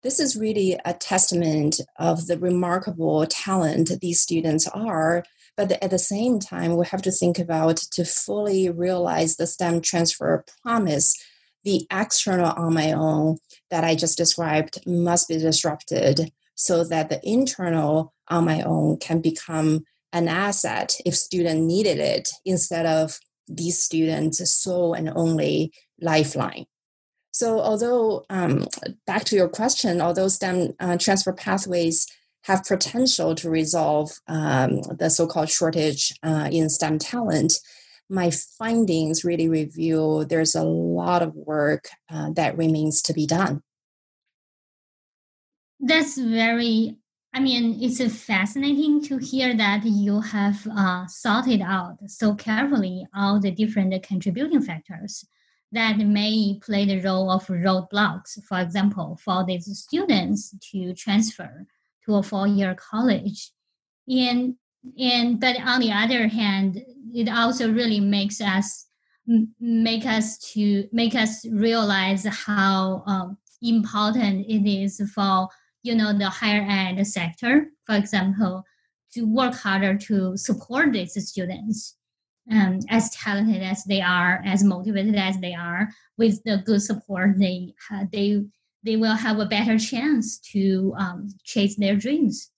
[0.02, 5.24] This is really a testament of the remarkable talent these students are
[5.56, 9.80] but at the same time, we have to think about to fully realize the STEM
[9.80, 11.16] transfer promise,
[11.64, 13.38] the external on my own
[13.70, 19.20] that I just described must be disrupted so that the internal on my own can
[19.20, 26.66] become an asset if student needed it instead of these students sole and only lifeline.
[27.30, 28.66] So although, um,
[29.06, 32.06] back to your question, although STEM uh, transfer pathways
[32.46, 37.54] have potential to resolve um, the so-called shortage uh, in STEM talent,
[38.08, 43.62] my findings really reveal there's a lot of work uh, that remains to be done.
[45.80, 46.96] That's very,
[47.34, 53.40] I mean, it's fascinating to hear that you have uh, sorted out so carefully all
[53.40, 55.26] the different contributing factors
[55.72, 61.66] that may play the role of roadblocks, for example, for these students to transfer
[62.06, 63.52] to a four-year college.
[64.08, 64.54] And
[64.98, 66.80] and but on the other hand
[67.12, 68.86] it also really makes us
[69.60, 75.48] make us to make us realize how um, important it is for
[75.82, 78.64] you know the higher ed sector, for example,
[79.14, 81.96] to work harder to support these students
[82.50, 87.38] um, as talented as they are, as motivated as they are, with the good support,
[87.38, 88.44] they uh, they
[88.86, 92.50] they will have a better chance to um, chase their dreams.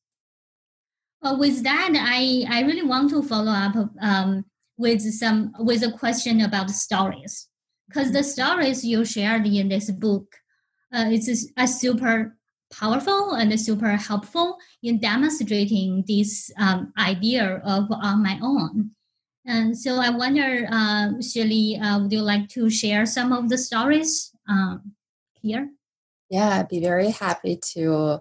[1.22, 4.45] Uh, with that, I, I really want to follow up um,
[4.76, 7.49] with some with a question about stories,
[7.89, 10.37] because the stories you shared in this book,
[10.95, 12.37] uh, it's a super
[12.70, 18.91] powerful and super helpful in demonstrating this um, idea of on my own.
[19.47, 23.57] And so I wonder, uh, Xueli, uh, would you like to share some of the
[23.57, 24.93] stories um,
[25.41, 25.70] here?
[26.31, 28.20] Yeah, I'd be very happy to.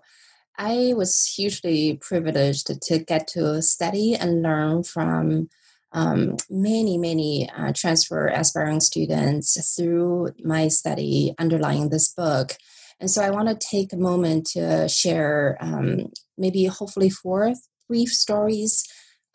[0.57, 5.49] I was hugely privileged to get to study and learn from
[5.91, 12.57] um, many, many uh, transfer aspiring students through my study underlying this book.
[12.99, 17.53] And so I want to take a moment to share um, maybe hopefully four
[17.87, 18.83] brief stories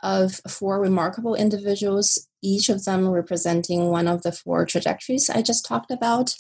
[0.03, 5.64] of four remarkable individuals, each of them representing one of the four trajectories I just
[5.64, 6.35] talked about.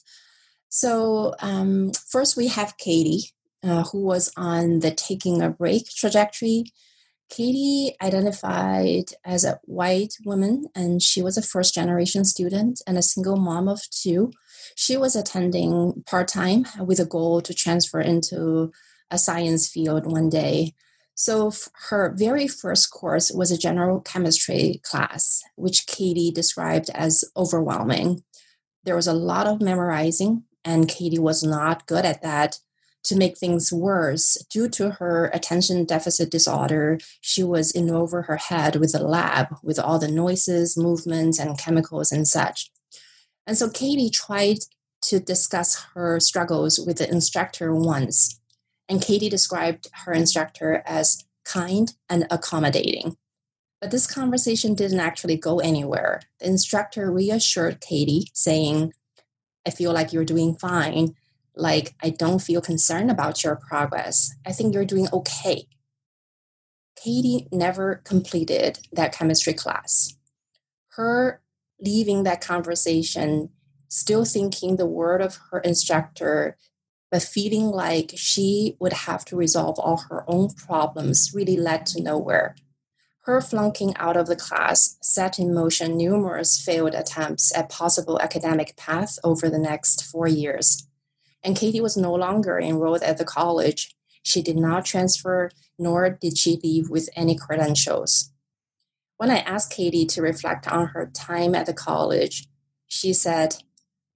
[0.74, 3.28] So, um, first we have Katie,
[3.62, 6.64] uh, who was on the taking a break trajectory.
[7.28, 13.02] Katie identified as a white woman, and she was a first generation student and a
[13.02, 14.32] single mom of two.
[14.74, 18.72] She was attending part time with a goal to transfer into
[19.10, 20.72] a science field one day.
[21.14, 21.52] So
[21.90, 28.22] her very first course was a general chemistry class, which Katie described as overwhelming.
[28.84, 32.58] There was a lot of memorizing, and Katie was not good at that.
[33.06, 38.36] To make things worse, due to her attention deficit disorder, she was in over her
[38.36, 42.70] head with the lab, with all the noises, movements, and chemicals and such.
[43.44, 44.58] And so Katie tried
[45.06, 48.40] to discuss her struggles with the instructor once.
[48.88, 53.16] And Katie described her instructor as kind and accommodating.
[53.80, 56.22] But this conversation didn't actually go anywhere.
[56.38, 58.92] The instructor reassured Katie, saying,
[59.66, 61.14] I feel like you're doing fine.
[61.54, 64.34] Like, I don't feel concerned about your progress.
[64.46, 65.66] I think you're doing okay.
[66.96, 70.16] Katie never completed that chemistry class.
[70.96, 71.42] Her
[71.80, 73.50] leaving that conversation,
[73.88, 76.56] still thinking the word of her instructor
[77.12, 82.02] but feeling like she would have to resolve all her own problems really led to
[82.02, 82.56] nowhere.
[83.22, 88.76] Her flunking out of the class set in motion numerous failed attempts at possible academic
[88.76, 90.88] path over the next four years.
[91.44, 93.94] And Katie was no longer enrolled at the college.
[94.24, 98.32] She did not transfer, nor did she leave with any credentials.
[99.18, 102.48] When I asked Katie to reflect on her time at the college,
[102.88, 103.62] she said,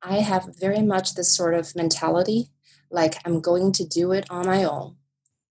[0.03, 2.51] I have very much this sort of mentality
[2.91, 4.97] like I'm going to do it on my own.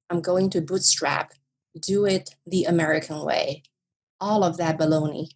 [0.09, 1.33] I'm going to bootstrap,
[1.79, 3.63] do it the American way.
[4.19, 5.29] All of that baloney.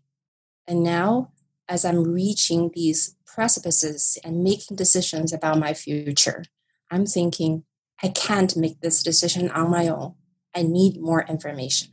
[0.67, 1.31] And now,
[1.67, 6.43] as I'm reaching these precipices and making decisions about my future,
[6.89, 7.63] I'm thinking,
[8.01, 10.15] I can't make this decision on my own.
[10.55, 11.89] I need more information.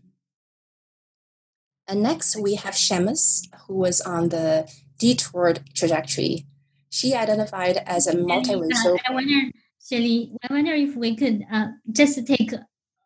[1.89, 6.47] And next, we have Shemus, who was on the detoured trajectory.
[6.91, 8.99] She identified as a multiracial.
[9.07, 12.53] I wonder Xueli, I wonder if we could uh, just take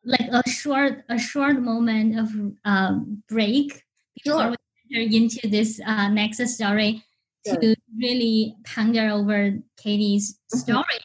[0.05, 2.29] like a short a short moment of
[2.65, 3.85] um, break
[4.23, 4.51] before sure.
[4.51, 4.57] we
[4.97, 7.05] enter into this uh, next story
[7.47, 7.57] sure.
[7.57, 10.59] to really ponder over Katie's mm-hmm.
[10.59, 11.01] story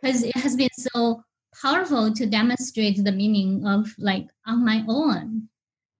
[0.00, 1.22] because it has been so
[1.62, 5.48] powerful to demonstrate the meaning of like on my own,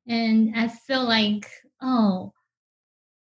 [0.06, 1.48] and I feel like
[1.82, 2.32] oh,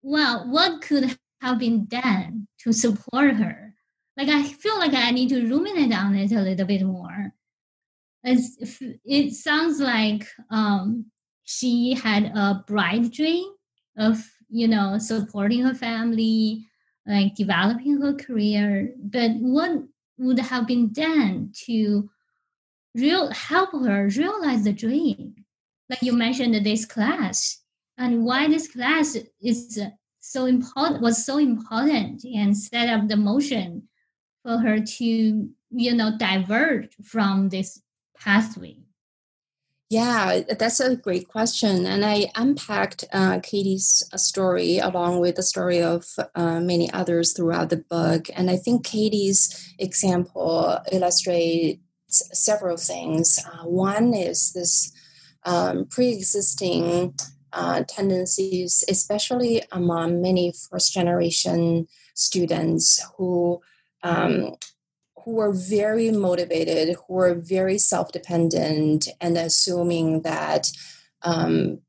[0.01, 3.71] well, what could have been done to support her?
[4.17, 7.33] like I feel like I need to ruminate on it a little bit more.
[8.23, 11.05] It's, it sounds like um,
[11.43, 13.49] she had a bright dream
[13.97, 16.65] of you know supporting her family,
[17.07, 18.93] like developing her career.
[18.97, 19.83] But what
[20.17, 22.09] would have been done to
[22.95, 25.35] real help her realize the dream?
[25.89, 27.59] Like you mentioned this class,
[27.97, 29.79] and why this class is
[30.19, 33.89] so important was so important and set up the motion
[34.43, 37.81] for her to you know divert from this
[38.23, 38.77] pathway
[39.91, 41.85] yeah, that's a great question.
[41.85, 47.33] And I unpacked uh, Katie's uh, story along with the story of uh, many others
[47.33, 48.27] throughout the book.
[48.33, 51.81] And I think Katie's example illustrates
[52.31, 53.37] several things.
[53.45, 54.93] Uh, one is this
[55.43, 57.13] um, pre existing
[57.51, 63.59] uh, tendencies, especially among many first generation students who
[64.03, 64.55] um,
[65.23, 70.71] who are very motivated, who are very self-dependent, and assuming that
[71.23, 71.79] um,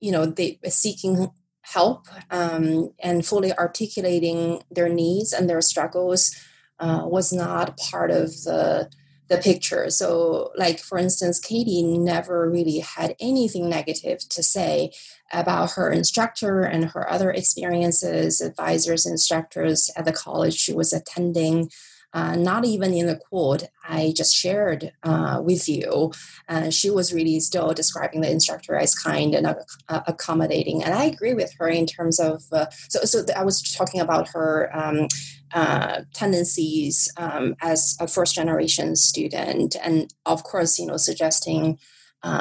[0.00, 1.30] you know they seeking
[1.62, 6.34] help um, and fully articulating their needs and their struggles
[6.78, 8.90] uh, was not part of the
[9.28, 9.90] the picture.
[9.90, 14.90] So, like for instance, Katie never really had anything negative to say
[15.32, 21.70] about her instructor and her other experiences, advisors, instructors at the college she was attending
[22.12, 26.12] uh, not even in the quote I just shared uh, with you.
[26.48, 30.82] Uh, she was really still describing the instructor as kind and uh, accommodating.
[30.82, 34.28] And I agree with her in terms of, uh, so, so I was talking about
[34.30, 35.08] her um,
[35.52, 39.76] uh, tendencies um, as a first generation student.
[39.82, 41.78] And of course, you know, suggesting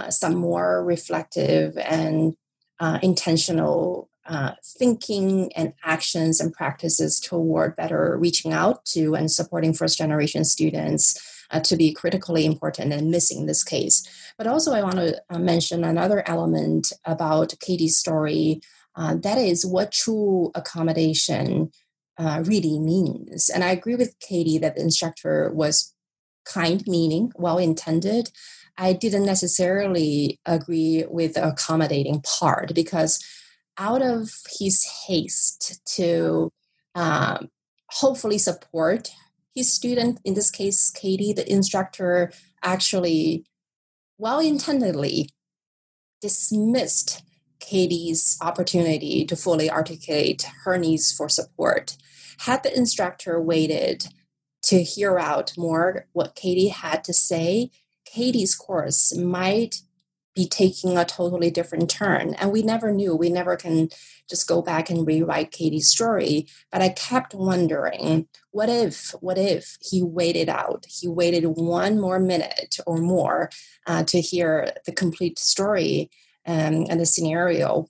[0.10, 2.36] some more reflective and
[3.02, 9.98] intentional uh, thinking and actions and practices toward better reaching out to and supporting first
[9.98, 14.06] generation students uh, to be critically important and missing in this case.
[14.38, 18.62] But also, I want to uh, mention another element about Katie's story
[18.98, 21.72] uh, that is what true accommodation
[22.18, 23.48] uh, really means.
[23.48, 25.94] And I agree with Katie that the instructor was
[26.46, 28.32] kind meaning, well intended.
[28.76, 33.24] I didn't necessarily agree with the accommodating part because
[33.78, 36.52] out of his haste to
[36.96, 37.50] um,
[37.90, 39.12] hopefully support
[39.58, 42.32] his student, in this case, Katie, the instructor,
[42.64, 43.46] actually
[44.20, 45.30] well intendedly
[46.22, 47.24] dismissed
[47.60, 51.98] Katie's opportunity to fully articulate her needs for support.
[52.42, 54.08] Had the instructor waited
[54.64, 57.72] to hear out more what Katie had to say,
[58.06, 59.82] Katie's course might
[60.38, 62.36] be taking a totally different turn.
[62.36, 63.16] And we never knew.
[63.16, 63.90] We never can
[64.30, 66.48] just go back and rewrite Katie's story.
[66.72, 70.86] But I kept wondering, what if, what if he waited out?
[70.88, 73.50] He waited one more minute or more
[73.88, 76.12] uh, to hear the complete story
[76.46, 77.88] um, and the scenario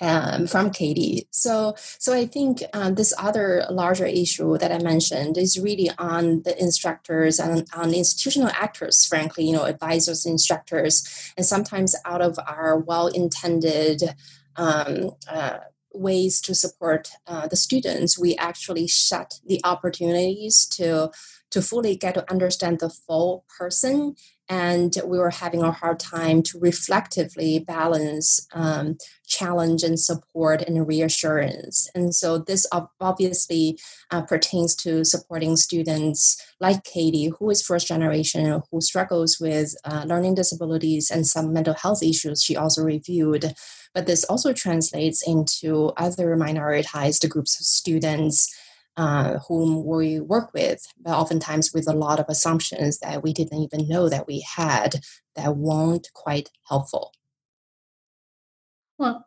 [0.00, 1.26] um, from Katie.
[1.30, 6.42] So, so I think um, this other larger issue that I mentioned is really on
[6.42, 12.38] the instructors and on institutional actors, frankly, you know, advisors, instructors, and sometimes out of
[12.46, 14.14] our well-intended
[14.56, 15.58] um, uh,
[15.92, 21.10] ways to support uh, the students, we actually shut the opportunities to
[21.50, 24.14] to fully get to understand the full person
[24.50, 30.88] and we were having a hard time to reflectively balance um, challenge and support and
[30.88, 31.88] reassurance.
[31.94, 32.66] And so this
[33.00, 33.78] obviously
[34.10, 40.04] uh, pertains to supporting students like katie who is first generation who struggles with uh,
[40.04, 43.54] learning disabilities and some mental health issues she also reviewed.
[43.94, 48.52] But this also translates into other minoritized groups of students
[49.00, 53.58] uh, whom we work with, but oftentimes with a lot of assumptions that we didn't
[53.58, 54.96] even know that we had
[55.36, 57.14] that weren't quite helpful.
[58.98, 59.24] Well,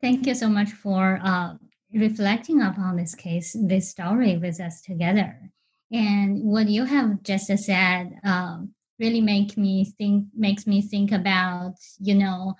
[0.00, 1.54] thank you so much for uh,
[1.92, 5.50] reflecting upon this case, this story with us together.
[5.90, 11.74] And what you have just said um, really make me think makes me think about
[11.98, 12.54] you know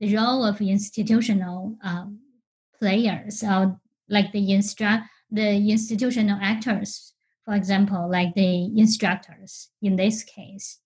[0.00, 2.18] the role of institutional um,
[2.80, 7.12] players, or like the instruct the institutional actors,
[7.44, 10.78] for example, like the instructors in this case.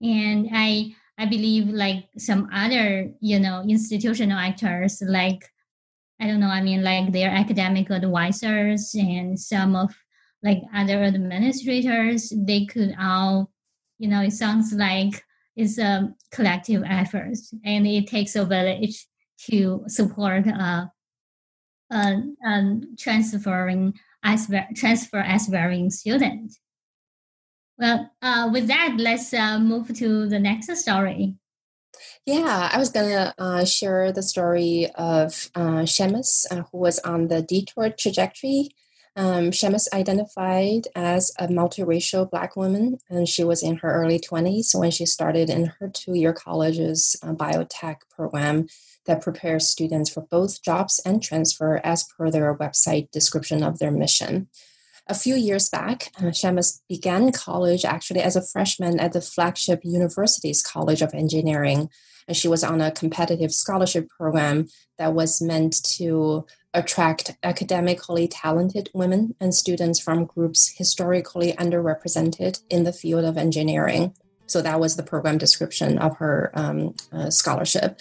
[0.00, 5.44] And I I believe like some other, you know, institutional actors like
[6.20, 9.94] I don't know, I mean like their academic advisors and some of
[10.42, 13.50] like other administrators, they could all,
[13.98, 15.24] you know, it sounds like
[15.56, 19.06] it's a collective effort and it takes a village
[19.50, 20.86] to support uh,
[21.94, 23.94] uh, um, transferring
[24.74, 26.52] transfer aspiring student.
[27.78, 31.36] Well, uh, with that, let's uh, move to the next story.
[32.26, 37.28] Yeah, I was gonna uh, share the story of uh, Shemus, uh, who was on
[37.28, 38.70] the detour trajectory.
[39.16, 44.74] Um, Shemus identified as a multiracial Black woman, and she was in her early 20s
[44.74, 48.66] when she started in her two year college's uh, biotech program
[49.06, 53.92] that prepares students for both jobs and transfer as per their website description of their
[53.92, 54.48] mission.
[55.06, 59.80] A few years back, uh, Shemus began college actually as a freshman at the flagship
[59.84, 61.90] university's College of Engineering.
[62.26, 68.90] And she was on a competitive scholarship program that was meant to attract academically talented
[68.92, 74.14] women and students from groups historically underrepresented in the field of engineering.
[74.46, 77.98] So that was the program description of her um, uh, scholarship.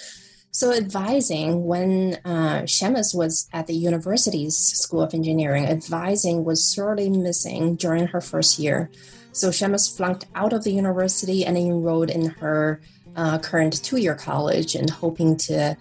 [0.55, 7.09] So, advising when uh, Shamus was at the university's School of Engineering, advising was sorely
[7.09, 8.91] missing during her first year.
[9.31, 12.81] So, Shamus flunked out of the university and enrolled in her
[13.15, 15.75] uh, current two year college and hoping to